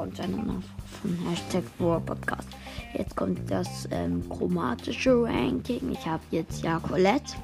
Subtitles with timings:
[0.00, 0.64] willkommen zu einer neuen
[1.02, 2.48] von Hashtag War Podcast.
[2.94, 5.92] Jetzt kommt das ähm, chromatische Ranking.
[5.92, 7.34] Ich habe jetzt ja Colette.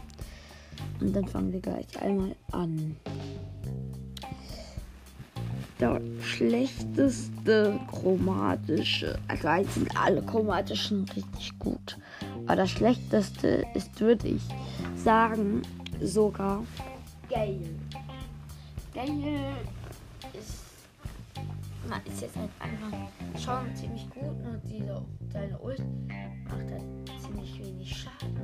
[1.00, 2.96] Und dann fangen wir gleich einmal an.
[5.78, 11.98] Der schlechteste chromatische, also eigentlich sind alle chromatischen richtig gut.
[12.46, 14.42] Aber das schlechteste ist, würde ich
[14.94, 15.60] sagen,
[16.00, 16.64] sogar
[17.28, 17.68] Gale.
[18.94, 19.56] Gale
[20.32, 20.65] ist
[21.96, 22.92] man ist jetzt halt einfach
[23.38, 25.82] schon ziemlich gut, nur diese seine Ult
[26.44, 26.84] macht halt
[27.20, 28.36] ziemlich wenig Schaden.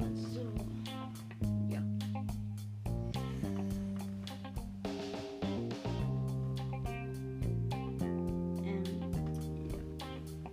[0.00, 0.40] Und so.
[1.68, 1.82] Ja.
[8.64, 8.88] Ähm,
[9.68, 9.80] ja.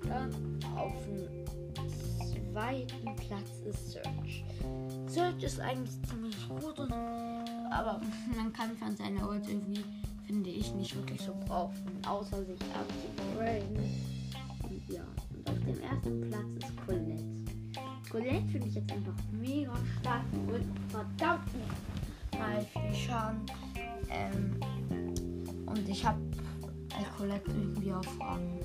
[0.10, 0.34] Dann
[0.76, 4.44] auf dem zweiten Platz ist Search.
[5.08, 8.02] Search ist eigentlich ziemlich gut, und, aber
[8.36, 9.84] man kann von seiner Ult irgendwie
[10.30, 13.80] finde ich nicht wirklich so brauchen, außer sich abzugraden.
[14.88, 15.02] Ja,
[15.36, 17.24] und auf dem ersten Platz ist Colette.
[18.12, 21.50] Colette finde ich jetzt einfach mega stark und verdammt
[22.38, 23.42] mal viel Schaden.
[24.12, 24.60] Ähm,
[25.66, 26.20] und ich habe
[27.18, 28.60] Colette irgendwie auf Rang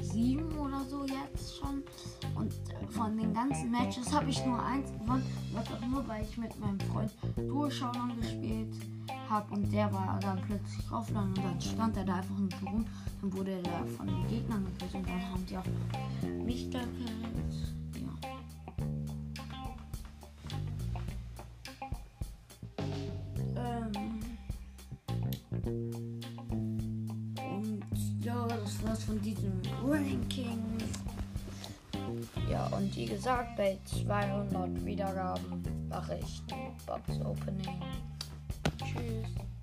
[0.00, 1.82] 7 oder so jetzt schon.
[2.34, 2.52] Und
[2.90, 5.24] von den ganzen Matches habe ich nur eins gewonnen.
[5.54, 8.43] Das auch nur, weil ich mit meinem Freund Durchschauen gespielt
[9.28, 9.54] habe.
[9.54, 12.84] Und der war dann plötzlich offline und dann stand er da einfach nicht rum.
[13.20, 15.64] Dann wurde er da von den Gegnern gekillt und dann haben die auch
[16.44, 17.54] mich da gekillt.
[17.96, 18.12] Ja.
[23.56, 24.20] Ähm.
[27.36, 30.62] Und ja, das war's von diesem Ranking.
[32.50, 37.80] Ja, und wie gesagt, bei 200 Wiedergaben mache ich ein Box Opening.
[38.94, 39.53] Tschüss.